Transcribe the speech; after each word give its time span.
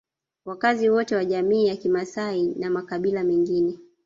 Wakazi 0.45 0.89
wote 0.89 1.15
wa 1.15 1.25
jamii 1.25 1.67
ya 1.67 1.75
kimasai 1.75 2.55
na 2.55 2.69
makabila 2.69 3.23
mengine 3.23 3.77